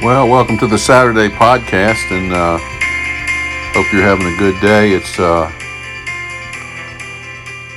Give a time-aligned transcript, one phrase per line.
[0.00, 2.58] Well, welcome to the Saturday podcast, and uh,
[3.74, 4.92] hope you're having a good day.
[4.92, 5.50] It's uh,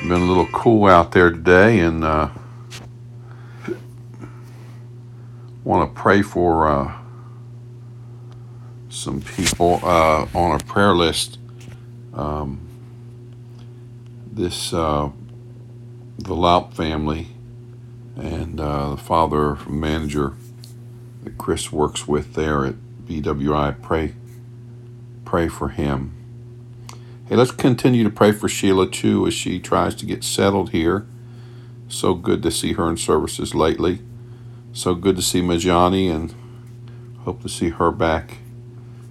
[0.03, 2.29] been a little cool out there today, and uh,
[5.63, 6.95] want to pray for uh,
[8.89, 11.39] some people uh, on a prayer list.
[12.13, 12.61] Um,
[14.31, 15.09] this uh,
[16.19, 17.29] the Laup family
[18.15, 20.35] and the father manager
[21.23, 22.75] that Chris works with there at
[23.05, 23.81] BWI.
[23.81, 24.13] Pray,
[25.25, 26.15] pray for him.
[27.27, 31.07] Hey, let's continue to pray for Sheila too as she tries to get settled here.
[31.87, 34.01] So good to see her in services lately.
[34.73, 36.33] So good to see Majani and
[37.19, 38.37] hope to see her back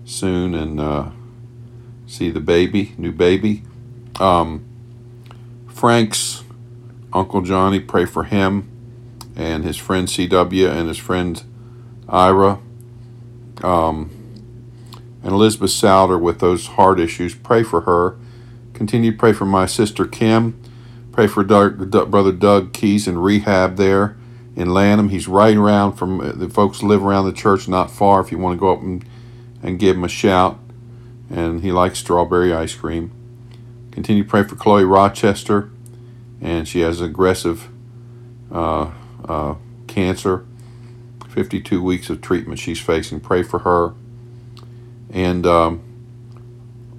[0.04, 1.10] soon and uh,
[2.06, 3.62] see the baby, new baby.
[4.18, 4.64] Um,
[5.68, 6.44] Frank's
[7.12, 8.68] Uncle Johnny, pray for him
[9.36, 11.42] and his friend CW and his friend
[12.10, 12.58] Ira,
[13.62, 14.10] um,
[15.22, 17.34] and Elizabeth Souter with those heart issues.
[17.34, 18.16] Pray for her.
[18.74, 20.60] Continue to pray for my sister Kim.
[21.12, 24.16] Pray for Doug, Doug, brother Doug Keys in rehab there
[24.56, 25.10] in Lanham.
[25.10, 28.20] He's right around from uh, the folks live around the church, not far.
[28.20, 29.04] If you want to go up and,
[29.62, 30.58] and give him a shout,
[31.28, 33.12] and he likes strawberry ice cream.
[33.90, 35.70] Continue to pray for Chloe Rochester,
[36.40, 37.68] and she has aggressive
[38.50, 38.90] uh,
[39.28, 39.54] uh,
[39.86, 40.46] cancer
[41.30, 43.20] 52 weeks of treatment she's facing.
[43.20, 43.94] Pray for her.
[45.12, 45.82] And um,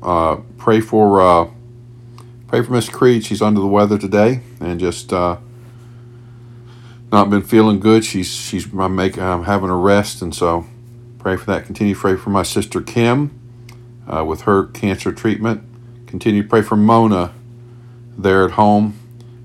[0.02, 1.50] uh, pray for uh,
[2.48, 3.26] pray for Miss Creed.
[3.26, 5.38] She's under the weather today and just uh,
[7.12, 8.04] not been feeling good.
[8.04, 10.66] She's she's I'm making I'm having a rest, and so
[11.20, 11.66] pray for that.
[11.66, 13.38] Continue pray for my sister Kim
[14.08, 15.64] uh, with her cancer treatment.
[16.08, 17.34] Continue pray for Mona
[18.18, 19.00] there at home,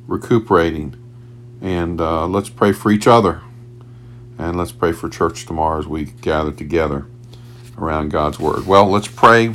[0.06, 0.96] recuperating,
[1.60, 3.42] and uh, let's pray for each other.
[4.38, 7.06] And let's pray for church tomorrow as we gather together
[7.78, 8.66] around God's Word.
[8.66, 9.54] Well, let's pray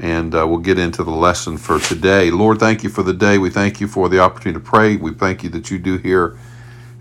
[0.00, 2.30] and uh, we'll get into the lesson for today.
[2.30, 3.36] Lord, thank you for the day.
[3.36, 4.96] We thank you for the opportunity to pray.
[4.96, 6.38] We thank you that you do hear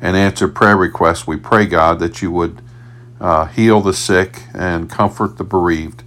[0.01, 1.25] and answer prayer requests.
[1.25, 2.61] We pray, God, that you would
[3.21, 6.03] uh, heal the sick and comfort the bereaved.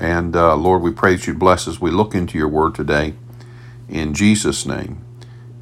[0.00, 3.14] And uh, Lord, we pray that you bless as we look into your word today.
[3.88, 5.04] In Jesus' name,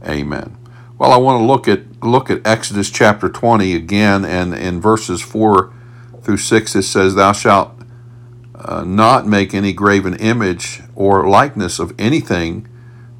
[0.06, 0.59] amen.
[1.00, 5.22] Well, I want to look at look at Exodus chapter 20 again, and in verses
[5.22, 5.72] 4
[6.20, 7.72] through 6 it says, Thou shalt
[8.54, 12.68] uh, not make any graven image or likeness of anything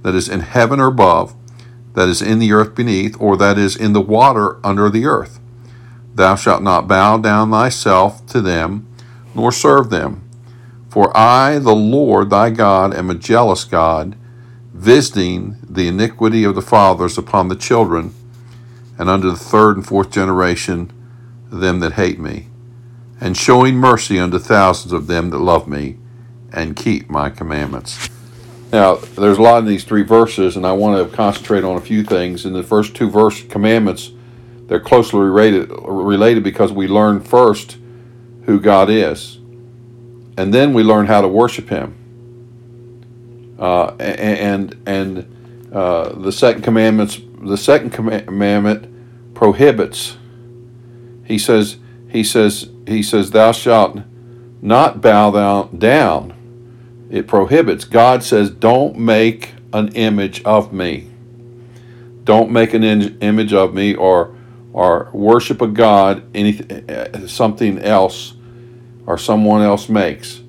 [0.03, 1.35] that is in heaven or above,
[1.95, 5.41] that is in the earth beneath, or that is in the water under the earth.
[6.15, 8.87] Thou shalt not bow down thyself to them,
[9.35, 10.29] nor serve them.
[10.91, 14.19] For I, the Lord thy God, am a jealous God,
[14.72, 18.14] visiting the iniquity of the fathers upon the children
[18.98, 20.92] and unto the third and fourth generation
[21.50, 22.47] them that hate me,
[23.20, 25.97] and showing mercy unto thousands of them that love me
[26.53, 28.08] and keep my commandments.
[28.72, 31.81] Now, there's a lot in these three verses, and I want to concentrate on a
[31.81, 32.47] few things.
[32.47, 34.12] In the first two verse commandments,
[34.66, 37.78] they're closely related, related because we learn first
[38.47, 39.38] who God is,
[40.37, 41.97] and then we learn how to worship Him.
[43.60, 50.16] Uh, and and uh, the second commandments, the second commandment prohibits.
[51.25, 51.76] He says,
[52.09, 53.99] he says, he says, thou shalt
[54.62, 55.78] not bow down.
[55.78, 56.34] down.
[57.10, 57.84] It prohibits.
[57.84, 61.10] God says, don't make an image of me.
[62.25, 64.34] Don't make an image of me or
[64.72, 68.34] or worship a God, anything, something else,
[69.04, 70.41] or someone else makes.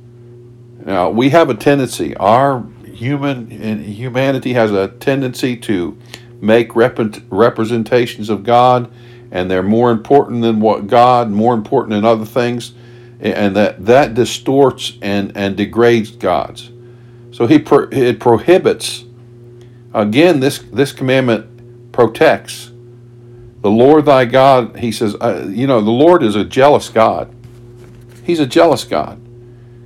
[0.86, 2.16] Now we have a tendency.
[2.18, 2.64] Our
[3.02, 5.98] human humanity has a tendency to
[6.40, 8.92] make rep- representations of God,
[9.32, 12.74] and they're more important than what God, more important than other things,
[13.20, 16.70] and that that distorts and and degrades God's.
[17.32, 19.06] So he pro- it prohibits.
[19.94, 22.72] Again, this this commandment protects
[23.62, 24.78] the Lord thy God.
[24.78, 27.34] He says, uh, you know, the Lord is a jealous God.
[28.24, 29.20] He's a jealous God.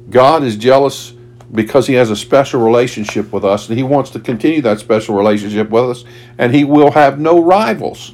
[0.09, 1.14] God is jealous
[1.55, 5.15] because he has a special relationship with us and he wants to continue that special
[5.15, 6.05] relationship with us
[6.37, 8.13] and he will have no rivals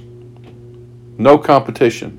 [1.22, 2.18] no competition.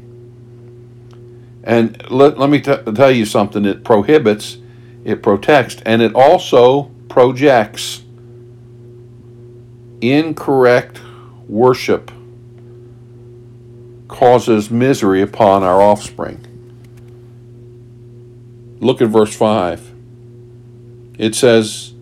[1.64, 3.64] And let, let me t- tell you something.
[3.64, 4.58] It prohibits
[5.04, 8.02] it protects and it also projects
[10.00, 11.00] incorrect
[11.48, 12.12] worship
[14.06, 16.46] causes misery upon our offspring.
[18.80, 19.92] Look at verse 5
[21.19, 21.93] it says,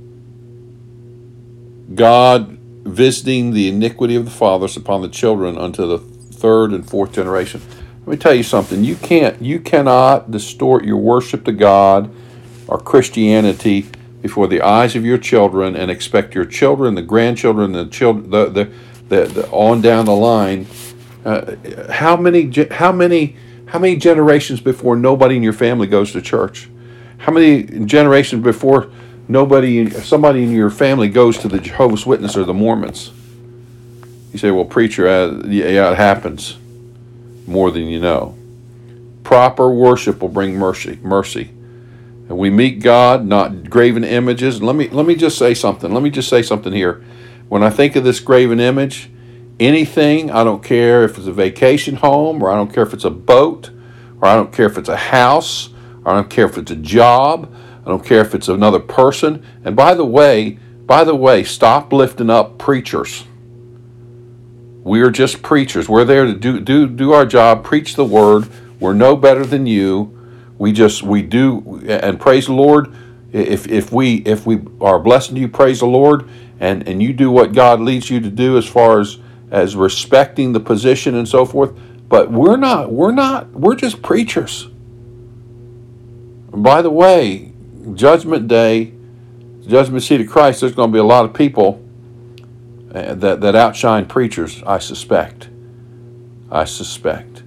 [1.95, 7.12] God visiting the iniquity of the fathers upon the children unto the third and fourth
[7.12, 7.61] generation.
[8.01, 8.83] Let me tell you something.
[8.83, 12.11] You can't you cannot distort your worship to God
[12.67, 13.87] or Christianity
[14.23, 18.47] before the eyes of your children and expect your children, the grandchildren, the children, the,
[18.47, 18.73] the,
[19.09, 20.67] the, the on down the line.
[21.25, 21.56] Uh,
[21.91, 23.37] how many how many
[23.67, 26.69] how many generations before nobody in your family goes to church?
[27.19, 28.91] How many generations before
[29.31, 33.11] nobody somebody in your family goes to the Jehovah's Witness or the Mormons?
[34.32, 36.56] You say, "Well, preacher, uh, yeah, it happens
[37.47, 38.35] more than you know."
[39.25, 40.99] Proper worship will bring mercy.
[41.03, 41.50] Mercy
[42.31, 44.62] and we meet God, not graven images.
[44.62, 45.93] Let me let me just say something.
[45.93, 47.05] Let me just say something here.
[47.49, 49.11] When I think of this graven image,
[49.59, 53.05] anything, I don't care if it's a vacation home, or I don't care if it's
[53.05, 53.71] a boat,
[54.21, 55.71] or I don't care if it's a house,
[56.05, 57.53] or I don't care if it's a job,
[57.91, 59.45] don't care if it's another person.
[59.65, 63.25] And by the way, by the way, stop lifting up preachers.
[64.83, 65.89] We are just preachers.
[65.89, 68.49] We're there to do do do our job, preach the word.
[68.81, 70.17] We're no better than you
[70.61, 72.95] we just we do and praise the Lord.
[73.33, 76.29] If if we if we are blessing you, praise the Lord,
[76.61, 79.17] and and you do what God leads you to do as far as
[79.51, 81.73] as respecting the position and so forth.
[82.11, 84.69] But we're not we're not we're just preachers.
[86.53, 87.50] by the way,
[87.94, 88.93] Judgment Day,
[89.67, 91.85] Judgment Seat of Christ, there's going to be a lot of people
[92.94, 94.62] uh, that that outshine preachers.
[94.65, 95.49] I suspect.
[96.50, 97.43] I suspect.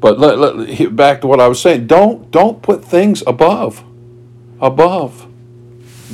[0.00, 1.86] But let, let, back to what I was saying.
[1.86, 3.84] Don't don't put things above,
[4.60, 5.26] above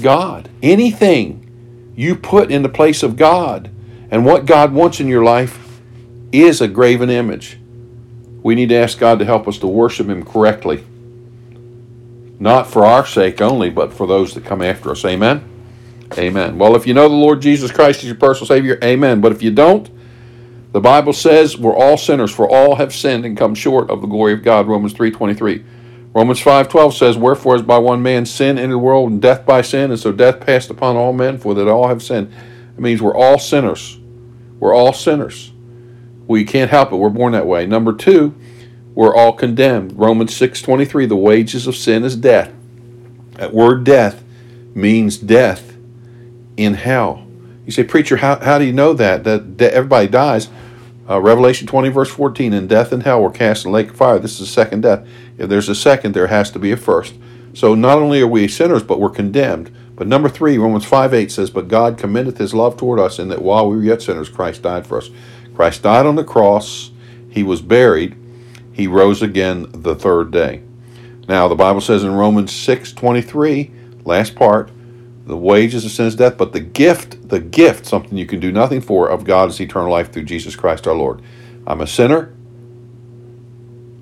[0.03, 0.50] God.
[0.62, 3.70] Anything you put in the place of God
[4.11, 5.81] and what God wants in your life
[6.32, 7.58] is a graven image.
[8.43, 10.85] We need to ask God to help us to worship Him correctly.
[12.38, 15.05] Not for our sake only, but for those that come after us.
[15.05, 15.49] Amen.
[16.17, 16.59] Amen.
[16.59, 19.21] Well, if you know the Lord Jesus Christ as your personal Savior, amen.
[19.21, 19.91] But if you don't,
[20.73, 24.06] the Bible says we're all sinners, for all have sinned and come short of the
[24.06, 24.67] glory of God.
[24.67, 25.65] Romans 3.23.
[26.15, 29.62] Romans 5.12 says, Wherefore is by one man sin entered the world, and death by
[29.62, 32.32] sin, and so death passed upon all men, for that all have sinned.
[32.77, 33.99] It means we're all sinners.
[34.61, 35.53] We're all sinners.
[36.27, 36.97] We can't help it.
[36.97, 37.67] We're born that way.
[37.67, 38.35] Number two,
[38.96, 39.93] we're all condemned.
[39.96, 42.52] Romans 6.23, the wages of sin is death.
[43.32, 44.25] That word death
[44.75, 45.76] means death
[46.56, 47.26] in hell.
[47.66, 49.22] You say, Preacher, how, how do you know that?
[49.25, 50.48] That, that everybody dies.
[51.08, 53.96] Uh, Revelation 20, verse 14, and death and hell were cast in the lake of
[53.96, 54.19] fire.
[54.19, 55.06] This is the second death.
[55.37, 57.14] If there's a second, there has to be a first.
[57.52, 59.70] So not only are we sinners, but we're condemned.
[59.94, 63.28] But number three, Romans 5, 8 says, But God commendeth his love toward us in
[63.28, 65.10] that while we were yet sinners, Christ died for us.
[65.54, 66.90] Christ died on the cross.
[67.31, 68.16] He was buried.
[68.76, 70.61] He rose again the third day.
[71.26, 73.70] Now, the Bible says in Romans 6, 23,
[74.05, 74.70] last part,
[75.25, 78.52] the wages of sin is death, but the gift, the gift, something you can do
[78.52, 81.23] nothing for, of God is eternal life through Jesus Christ our Lord.
[81.67, 82.34] I'm a sinner.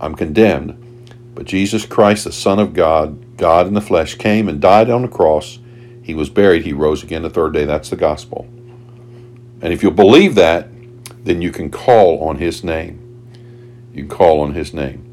[0.01, 0.81] I'm condemned.
[1.37, 5.03] But Jesus Christ, the Son of God, God in the flesh, came and died on
[5.03, 5.61] the cross.
[6.03, 6.65] He was buried.
[6.65, 7.65] He rose again the third day.
[7.65, 8.49] That's the gospel.
[9.63, 10.69] And if you believe that,
[11.25, 13.04] then you can call on His name.
[13.95, 15.11] You call on His name.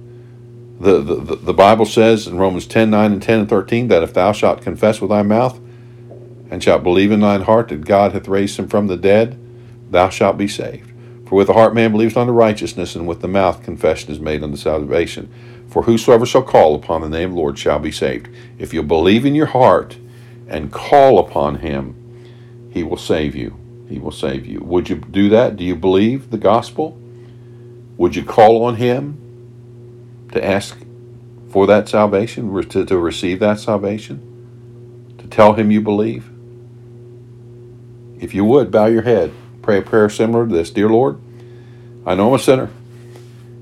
[0.79, 4.13] The, the, the Bible says in Romans 10 9 and 10 and 13 that if
[4.13, 5.59] thou shalt confess with thy mouth
[6.49, 9.39] and shalt believe in thine heart that God hath raised him from the dead,
[9.91, 10.91] thou shalt be saved.
[11.27, 14.43] For with the heart man believes unto righteousness, and with the mouth confession is made
[14.43, 15.31] unto salvation.
[15.69, 18.27] For whosoever shall call upon the name of the Lord shall be saved.
[18.57, 19.97] If you believe in your heart
[20.47, 21.95] and call upon him,
[22.71, 23.57] he will save you.
[23.87, 24.59] He will save you.
[24.61, 25.55] Would you do that?
[25.55, 27.00] Do you believe the gospel?
[28.01, 29.15] Would you call on him
[30.31, 30.75] to ask
[31.51, 36.27] for that salvation, to, to receive that salvation, to tell him you believe?
[38.19, 39.31] If you would, bow your head.
[39.61, 41.21] Pray a prayer similar to this Dear Lord,
[42.03, 42.71] I know I'm a sinner,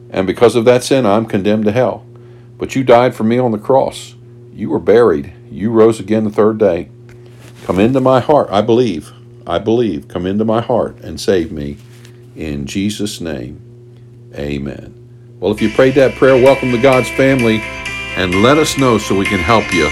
[0.09, 2.05] and because of that sin, I'm condemned to hell.
[2.57, 4.15] But you died for me on the cross.
[4.53, 5.33] You were buried.
[5.51, 6.89] You rose again the third day.
[7.65, 8.47] Come into my heart.
[8.51, 9.11] I believe.
[9.45, 10.07] I believe.
[10.07, 11.75] Come into my heart and save me.
[12.37, 13.65] In Jesus' name,
[14.35, 15.37] amen.
[15.39, 17.61] Well, if you prayed that prayer, welcome to God's family
[18.15, 19.89] and let us know so we can help you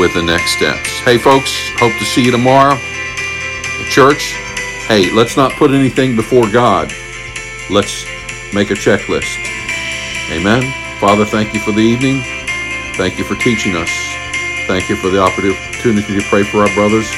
[0.00, 0.98] with the next steps.
[1.00, 2.76] Hey, folks, hope to see you tomorrow.
[3.88, 4.32] Church,
[4.88, 6.92] hey, let's not put anything before God.
[7.70, 8.04] Let's
[8.52, 9.38] make a checklist.
[10.30, 10.62] Amen.
[10.98, 12.22] Father, thank you for the evening.
[12.94, 13.90] Thank you for teaching us.
[14.66, 17.12] Thank you for the opportunity to pray for our brothers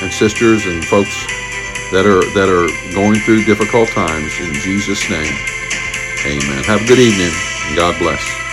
[0.00, 1.26] and sisters and folks
[1.90, 5.55] that are that are going through difficult times in Jesus name.
[6.24, 6.64] Amen.
[6.64, 7.32] Have a good evening
[7.74, 8.45] God bless.